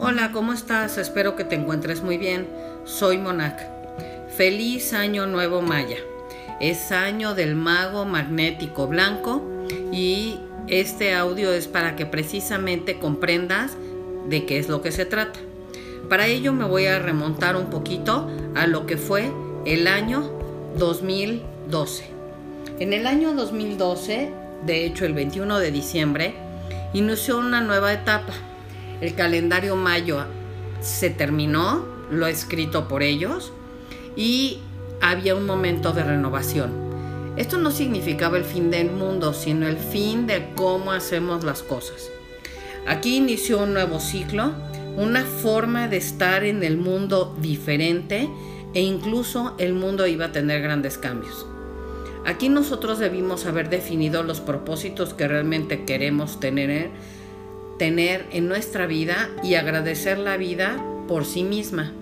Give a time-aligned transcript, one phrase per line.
[0.00, 0.96] Hola, ¿cómo estás?
[0.96, 2.46] Espero que te encuentres muy bien.
[2.84, 3.60] Soy Monac.
[4.28, 5.96] Feliz año nuevo Maya.
[6.60, 9.42] Es año del mago magnético blanco
[9.90, 10.38] y
[10.68, 13.72] este audio es para que precisamente comprendas
[14.28, 15.40] de qué es lo que se trata.
[16.08, 19.32] Para ello me voy a remontar un poquito a lo que fue
[19.64, 20.30] el año
[20.78, 22.04] 2012.
[22.78, 24.30] En el año 2012,
[24.64, 26.34] de hecho el 21 de diciembre,
[26.92, 28.32] inició una nueva etapa
[29.00, 30.24] el calendario mayo
[30.80, 33.52] se terminó, lo escrito por ellos,
[34.16, 34.58] y
[35.00, 36.88] había un momento de renovación.
[37.36, 42.10] Esto no significaba el fin del mundo, sino el fin de cómo hacemos las cosas.
[42.86, 44.52] Aquí inició un nuevo ciclo,
[44.96, 48.28] una forma de estar en el mundo diferente
[48.74, 51.46] e incluso el mundo iba a tener grandes cambios.
[52.26, 56.90] Aquí nosotros debimos haber definido los propósitos que realmente queremos tener
[57.78, 61.92] tener en nuestra vida y agradecer la vida por sí misma.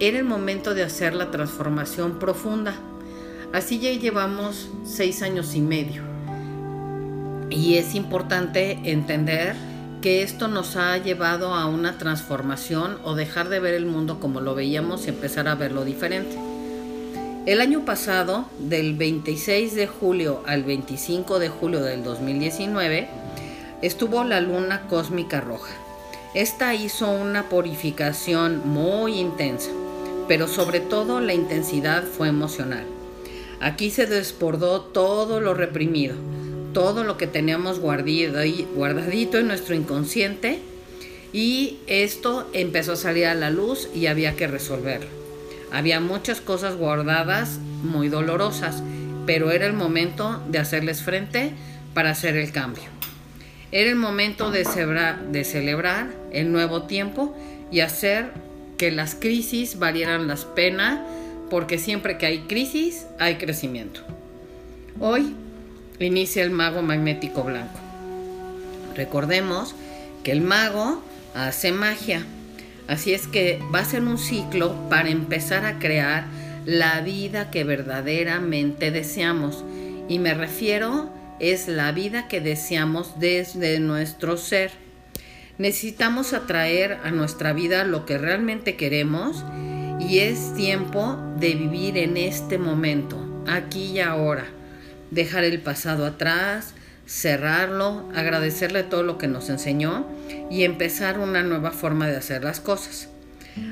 [0.00, 2.74] Era el momento de hacer la transformación profunda.
[3.52, 6.02] Así ya llevamos seis años y medio.
[7.50, 9.54] Y es importante entender
[10.00, 14.40] que esto nos ha llevado a una transformación o dejar de ver el mundo como
[14.40, 16.36] lo veíamos y empezar a verlo diferente.
[17.46, 23.08] El año pasado, del 26 de julio al 25 de julio del 2019,
[23.82, 25.72] estuvo la luna cósmica roja.
[26.34, 29.70] Esta hizo una purificación muy intensa,
[30.28, 32.86] pero sobre todo la intensidad fue emocional.
[33.60, 36.14] Aquí se desbordó todo lo reprimido,
[36.72, 40.60] todo lo que teníamos guardadito en nuestro inconsciente
[41.32, 45.08] y esto empezó a salir a la luz y había que resolverlo.
[45.70, 48.82] Había muchas cosas guardadas muy dolorosas,
[49.26, 51.52] pero era el momento de hacerles frente
[51.94, 53.01] para hacer el cambio.
[53.72, 57.34] Era el momento de, celebrar el nuevo tiempo
[57.70, 58.30] y hacer
[58.76, 61.02] que las crisis valieran la pena,
[61.48, 64.02] porque siempre que hay crisis hay crecimiento.
[65.00, 65.34] Hoy
[65.98, 67.80] inicia el mago magnético blanco.
[68.94, 69.74] Recordemos
[70.22, 71.02] que el mago
[71.34, 72.26] hace magia,
[72.88, 76.26] así es que va a ser un ciclo para empezar a crear
[76.66, 79.64] la vida que verdaderamente deseamos.
[80.10, 84.70] Y me refiero es la vida que deseamos desde nuestro ser.
[85.58, 89.44] Necesitamos atraer a nuestra vida lo que realmente queremos
[89.98, 94.44] y es tiempo de vivir en este momento, aquí y ahora.
[95.10, 96.74] Dejar el pasado atrás,
[97.06, 100.06] cerrarlo, agradecerle todo lo que nos enseñó
[100.48, 103.08] y empezar una nueva forma de hacer las cosas.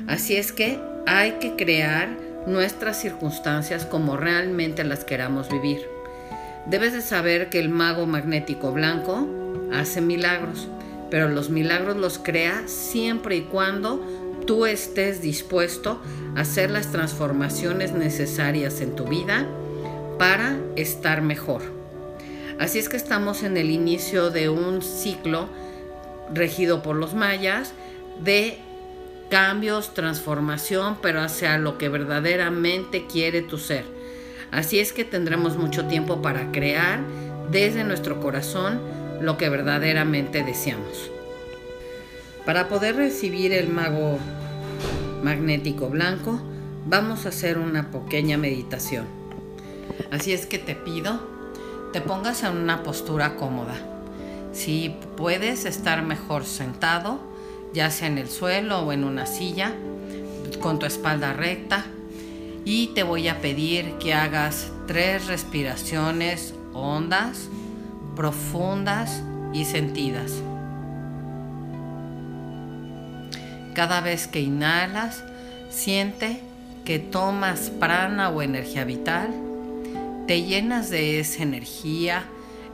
[0.07, 0.77] Así es que
[1.07, 2.09] hay que crear
[2.47, 6.00] nuestras circunstancias como realmente las queramos vivir.
[6.67, 9.27] Debes de saber que el mago magnético blanco
[9.73, 10.67] hace milagros,
[11.09, 14.05] pero los milagros los crea siempre y cuando
[14.45, 16.01] tú estés dispuesto
[16.35, 19.47] a hacer las transformaciones necesarias en tu vida
[20.19, 21.61] para estar mejor.
[22.59, 25.49] Así es que estamos en el inicio de un ciclo
[26.31, 27.73] regido por los mayas
[28.23, 28.59] de
[29.31, 34.00] cambios, transformación, pero hacia lo que verdaderamente quiere tu ser
[34.51, 36.99] Así es que tendremos mucho tiempo para crear
[37.51, 38.81] desde nuestro corazón
[39.21, 41.09] lo que verdaderamente deseamos.
[42.45, 44.17] Para poder recibir el mago
[45.23, 46.41] magnético blanco,
[46.85, 49.05] vamos a hacer una pequeña meditación.
[50.11, 51.21] Así es que te pido,
[51.93, 53.75] te pongas en una postura cómoda.
[54.51, 57.19] Si puedes estar mejor sentado,
[57.73, 59.73] ya sea en el suelo o en una silla,
[60.59, 61.85] con tu espalda recta,
[62.65, 67.47] y te voy a pedir que hagas tres respiraciones hondas,
[68.15, 69.23] profundas
[69.53, 70.33] y sentidas.
[73.73, 75.23] Cada vez que inhalas,
[75.69, 76.41] siente
[76.85, 79.29] que tomas prana o energía vital,
[80.27, 82.25] te llenas de esa energía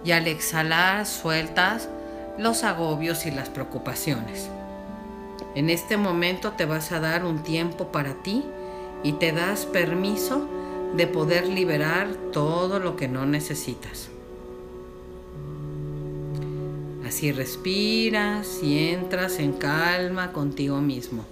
[0.03, 1.89] y al exhalar sueltas
[2.37, 4.49] los agobios y las preocupaciones.
[5.55, 8.43] En este momento te vas a dar un tiempo para ti
[9.03, 10.47] y te das permiso
[10.95, 14.09] de poder liberar todo lo que no necesitas.
[17.05, 21.25] Así respiras y entras en calma contigo mismo.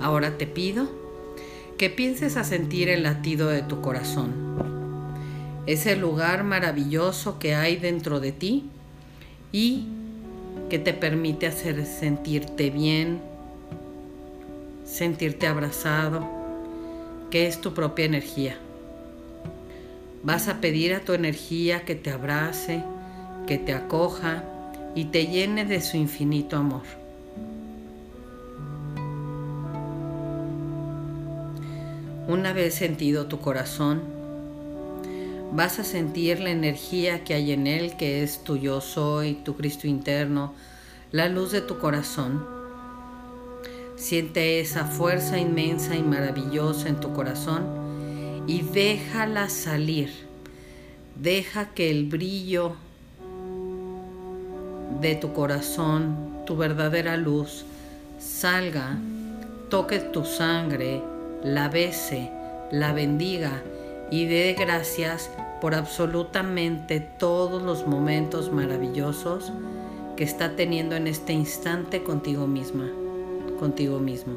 [0.00, 0.88] Ahora te pido
[1.76, 4.32] que pienses a sentir el latido de tu corazón,
[5.66, 8.70] ese lugar maravilloso que hay dentro de ti
[9.52, 9.86] y
[10.70, 13.20] que te permite hacer sentirte bien,
[14.88, 16.26] sentirte abrazado,
[17.30, 18.56] que es tu propia energía.
[20.22, 22.82] Vas a pedir a tu energía que te abrace,
[23.46, 24.44] que te acoja
[24.94, 26.82] y te llene de su infinito amor.
[32.26, 34.02] Una vez sentido tu corazón,
[35.52, 39.54] vas a sentir la energía que hay en él, que es tu yo soy, tu
[39.54, 40.54] Cristo interno,
[41.10, 42.57] la luz de tu corazón.
[43.98, 47.64] Siente esa fuerza inmensa y maravillosa en tu corazón
[48.46, 50.10] y déjala salir.
[51.16, 52.76] Deja que el brillo
[55.00, 57.64] de tu corazón, tu verdadera luz,
[58.20, 58.96] salga,
[59.68, 61.02] toque tu sangre,
[61.42, 62.30] la bese,
[62.70, 63.62] la bendiga
[64.12, 65.28] y dé gracias
[65.60, 69.52] por absolutamente todos los momentos maravillosos
[70.16, 72.88] que está teniendo en este instante contigo misma,
[73.58, 74.34] contigo mismo.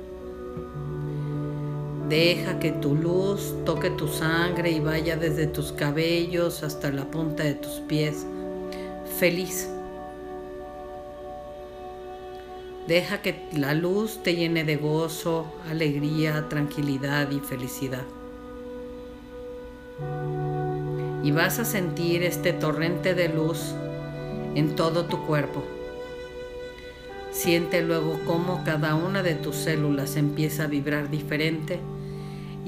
[2.10, 7.44] Deja que tu luz toque tu sangre y vaya desde tus cabellos hasta la punta
[7.44, 8.26] de tus pies.
[9.18, 9.70] Feliz.
[12.88, 18.04] Deja que la luz te llene de gozo, alegría, tranquilidad y felicidad
[21.24, 23.74] y vas a sentir este torrente de luz
[24.56, 25.64] en todo tu cuerpo.
[27.42, 31.80] Siente luego cómo cada una de tus células empieza a vibrar diferente.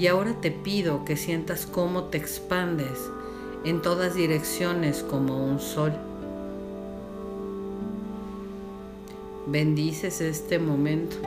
[0.00, 2.98] Y ahora te pido que sientas cómo te expandes
[3.64, 5.92] en todas direcciones como un sol.
[9.46, 11.18] Bendices este momento.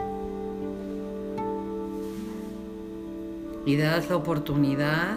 [3.64, 5.16] Y das la oportunidad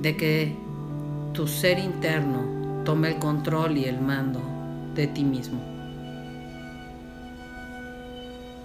[0.00, 0.56] de que
[1.34, 4.55] tu ser interno tome el control y el mando
[4.96, 5.60] de ti mismo.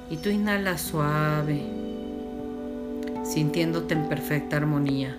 [0.09, 1.61] Y tú inhala suave,
[3.23, 5.17] sintiéndote en perfecta armonía.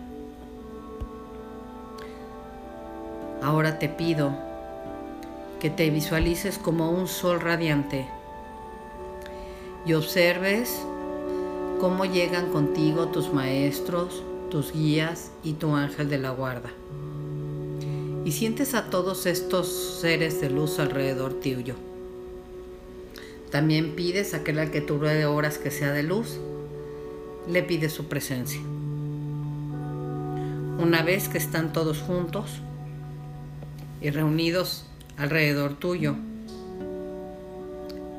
[3.42, 4.32] Ahora te pido
[5.60, 8.06] que te visualices como un sol radiante
[9.86, 10.84] y observes
[11.80, 16.70] cómo llegan contigo tus maestros, tus guías y tu ángel de la guarda.
[18.24, 21.74] Y sientes a todos estos seres de luz alrededor tuyo.
[23.50, 26.38] También pides a aquel al que tú oras que sea de luz,
[27.48, 28.60] le pides su presencia.
[30.78, 32.60] Una vez que están todos juntos
[34.00, 34.84] y reunidos
[35.18, 36.16] alrededor tuyo,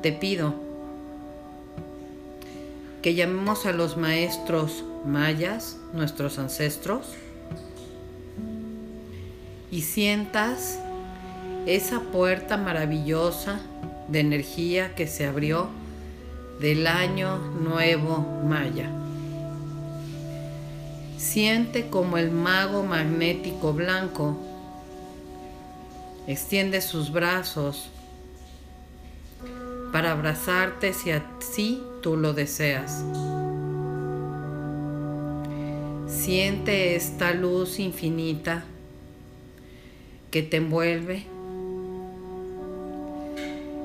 [0.02, 0.54] te pido
[3.02, 7.08] que llamemos a los maestros mayas, nuestros ancestros,
[9.74, 10.78] y sientas
[11.66, 13.58] esa puerta maravillosa
[14.06, 15.66] de energía que se abrió
[16.60, 18.88] del año nuevo maya.
[21.18, 24.38] Siente como el mago magnético blanco
[26.28, 27.90] extiende sus brazos
[29.90, 33.04] para abrazarte si así tú lo deseas.
[36.06, 38.62] Siente esta luz infinita
[40.34, 41.22] que te envuelve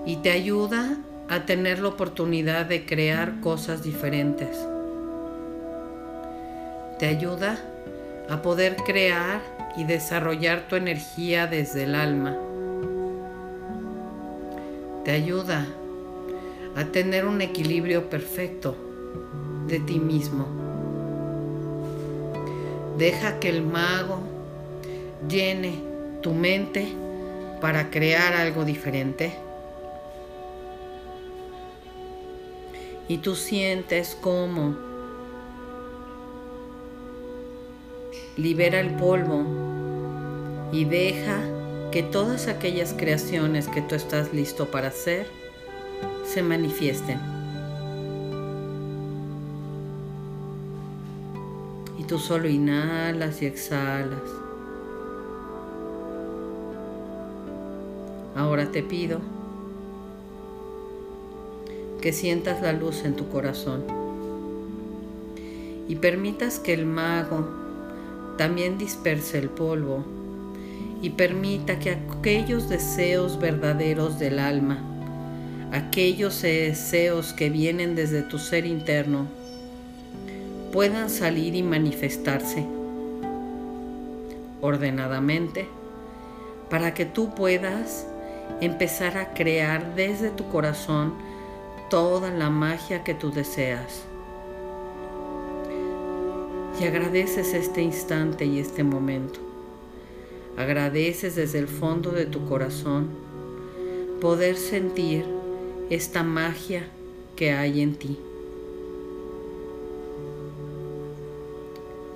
[0.08, 0.98] y te ayuda
[1.30, 4.58] a tener la oportunidad de crear cosas diferentes.
[6.98, 7.60] Te ayuda
[8.32, 9.42] a poder crear
[9.78, 12.36] y desarrollar tu energía desde el alma.
[15.06, 15.68] Te ayuda
[16.76, 18.76] a tener un equilibrio perfecto
[19.68, 20.48] de ti mismo.
[22.98, 24.18] Deja que el mago
[25.30, 25.89] llene
[26.22, 26.88] tu mente
[27.62, 29.34] para crear algo diferente.
[33.08, 34.78] Y tú sientes cómo
[38.38, 39.44] libera el polvo
[40.72, 41.40] y deja
[41.92, 45.26] que todas aquellas creaciones que tú estás listo para hacer
[46.24, 47.20] se manifiesten.
[51.98, 54.49] Y tú solo inhalas y exhalas.
[58.50, 59.20] Ahora te pido
[62.02, 63.84] que sientas la luz en tu corazón
[65.88, 67.48] y permitas que el mago
[68.40, 70.04] también disperse el polvo
[71.04, 74.80] y permita que aquellos deseos verdaderos del alma
[75.72, 79.28] aquellos deseos que vienen desde tu ser interno
[80.74, 82.66] puedan salir y manifestarse
[84.60, 85.68] ordenadamente
[86.72, 88.08] para que tú puedas
[88.62, 91.14] empezar a crear desde tu corazón
[91.90, 94.04] toda la magia que tú deseas.
[96.80, 99.40] Y agradeces este instante y este momento.
[100.58, 103.08] agradeces desde el fondo de tu corazón
[104.20, 105.26] poder sentir
[105.90, 106.84] esta magia
[107.38, 108.20] que hay en ti.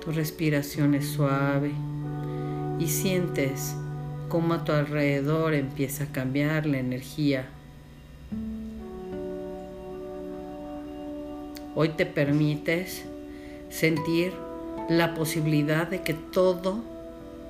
[0.04, 1.72] Tu respiración es suave
[2.78, 3.74] y sientes
[4.28, 7.46] cómo a tu alrededor empieza a cambiar la energía.
[11.74, 13.04] Hoy te permites
[13.70, 14.32] sentir
[14.88, 16.82] la posibilidad de que todo,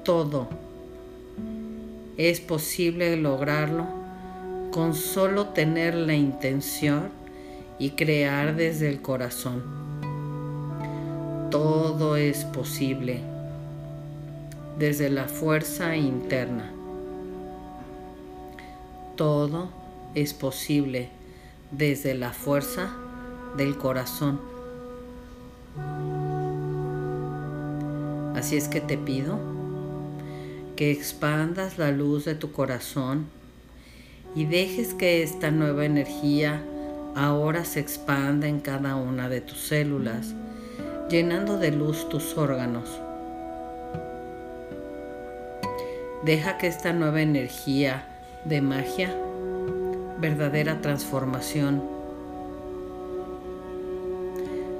[0.05, 0.49] todo
[2.17, 3.87] es posible lograrlo
[4.71, 7.11] con solo tener la intención
[7.79, 9.85] y crear desde el corazón
[11.55, 13.21] todo es posible
[14.79, 16.71] desde la fuerza interna.
[19.17, 19.69] Todo
[20.15, 21.09] es posible
[21.71, 22.93] desde la fuerza
[23.57, 24.41] del corazón.
[28.35, 29.39] Así es que te pido
[30.77, 33.27] que expandas la luz de tu corazón
[34.35, 36.65] y dejes que esta nueva energía
[37.15, 40.35] ahora se expanda en cada una de tus células
[41.09, 42.89] llenando de luz tus órganos.
[46.25, 48.07] Deja que esta nueva energía
[48.47, 49.15] de magia,
[50.19, 51.83] verdadera transformación,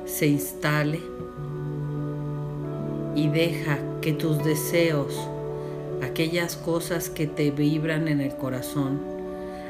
[0.07, 1.01] se instale
[3.15, 5.29] y deja que tus deseos,
[6.03, 9.03] aquellas cosas que te vibran en el corazón,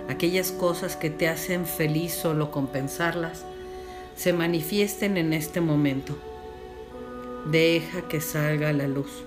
[0.09, 3.45] aquellas cosas que te hacen feliz solo con pensarlas,
[4.15, 6.17] se manifiesten en este momento.
[7.51, 9.25] Deja que salga la luz.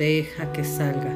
[0.00, 1.14] Deja que salga.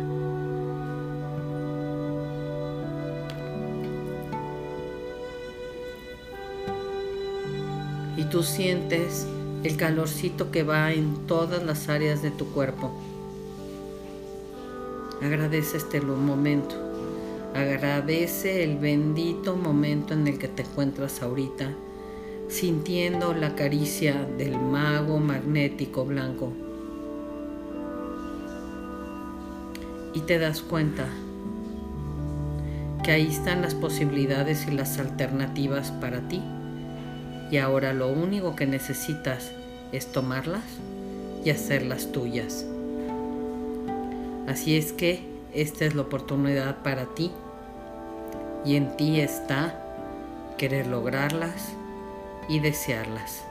[8.18, 9.26] Y tú sientes
[9.62, 12.92] el calorcito que va en todas las áreas de tu cuerpo.
[15.22, 16.74] Agradece este momento.
[17.54, 21.70] Agradece el bendito momento en el que te encuentras ahorita
[22.48, 26.52] sintiendo la caricia del mago magnético blanco.
[30.14, 31.06] Y te das cuenta
[33.04, 36.40] que ahí están las posibilidades y las alternativas para ti.
[37.50, 39.52] Y ahora lo único que necesitas
[39.92, 40.64] es tomarlas
[41.44, 42.64] y hacerlas tuyas.
[44.48, 47.30] Así es que esta es la oportunidad para ti
[48.64, 49.80] y en ti está
[50.56, 51.74] querer lograrlas
[52.48, 53.44] y desearlas.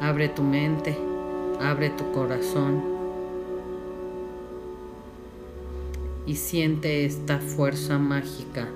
[0.00, 0.96] Abre tu mente,
[1.60, 2.93] abre tu corazón
[6.26, 8.68] y siente esta fuerza mágica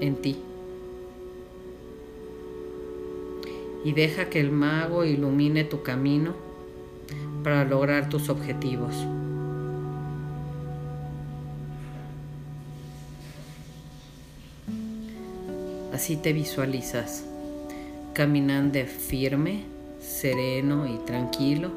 [0.00, 0.36] en ti.
[3.84, 6.34] Y deja que el mago ilumine tu camino
[7.42, 8.94] para lograr tus objetivos.
[15.92, 17.24] Así te visualizas,
[18.14, 19.64] caminando firme,
[20.00, 21.70] sereno y tranquilo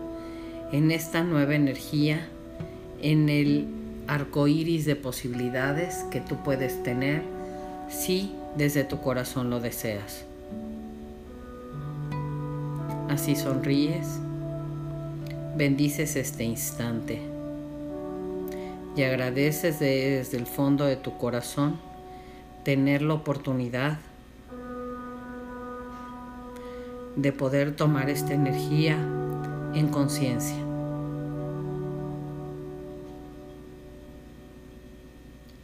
[0.71, 2.29] en esta nueva energía,
[3.03, 3.67] en el
[4.07, 7.21] arco iris de posibilidades que tú puedes tener
[7.89, 10.25] si desde tu corazón lo deseas.
[13.09, 14.07] Así sonríes,
[15.55, 17.21] bendices este instante
[18.95, 21.77] y agradeces desde el fondo de tu corazón
[22.63, 23.99] tener la oportunidad
[27.17, 28.97] de poder tomar esta energía
[29.73, 30.72] en conciencia.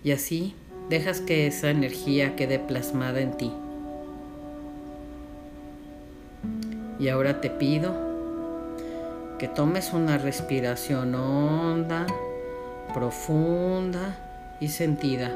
[0.04, 0.56] Y así
[0.90, 3.52] dejas que esa energía quede plasmada en ti.
[7.00, 7.94] Y ahora te pido
[9.38, 12.06] que tomes una respiración honda,
[12.94, 14.18] profunda
[14.60, 15.32] y sentida.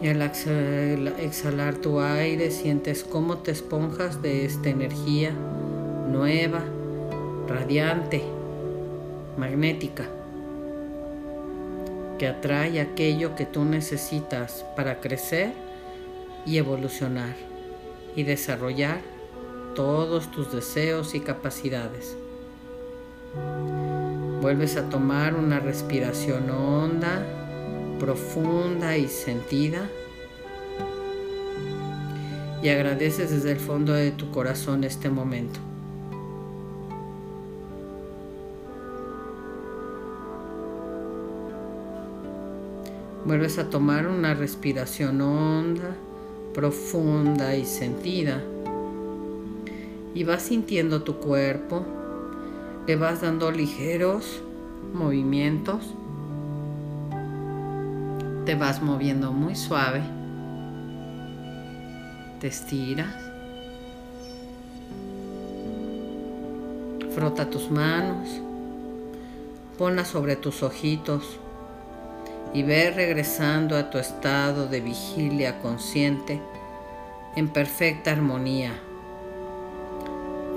[0.00, 5.32] Y al exhalar tu aire sientes cómo te esponjas de esta energía
[6.10, 6.60] nueva,
[7.48, 8.22] radiante,
[9.38, 10.04] magnética,
[12.18, 15.52] que atrae aquello que tú necesitas para crecer
[16.44, 17.34] y evolucionar
[18.14, 19.00] y desarrollar
[19.74, 22.16] todos tus deseos y capacidades.
[24.40, 27.24] Vuelves a tomar una respiración honda
[27.98, 29.88] profunda y sentida
[32.62, 35.60] y agradeces desde el fondo de tu corazón este momento.
[43.26, 45.96] Vuelves a tomar una respiración honda,
[46.54, 48.40] profunda y sentida
[50.14, 51.84] y vas sintiendo tu cuerpo
[52.86, 54.40] Le vas dando ligeros
[54.94, 55.92] movimientos.
[58.44, 60.02] Te vas moviendo muy suave.
[62.40, 63.12] Te estiras.
[67.12, 68.28] Frota tus manos.
[69.76, 71.40] Ponlas sobre tus ojitos
[72.56, 76.40] y ve regresando a tu estado de vigilia consciente
[77.36, 78.72] en perfecta armonía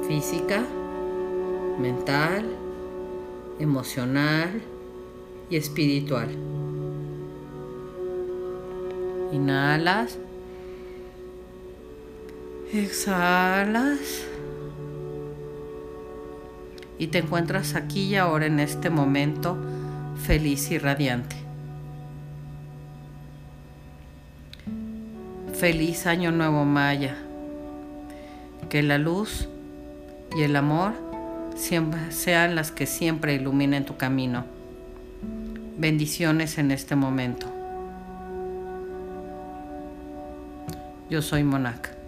[0.08, 0.64] física,
[1.78, 2.46] mental,
[3.60, 4.62] emocional
[5.50, 6.30] y espiritual.
[9.34, 10.18] Inhalas.
[12.72, 14.24] Exhalas.
[16.98, 19.58] Y te encuentras aquí y ahora en este momento
[20.26, 21.49] feliz y radiante.
[25.60, 27.18] Feliz año nuevo Maya.
[28.70, 29.50] Que la luz
[30.34, 30.94] y el amor
[31.58, 34.46] sean las que siempre iluminen tu camino.
[35.78, 37.48] Bendiciones en este momento.
[41.10, 41.99] Yo soy Monac.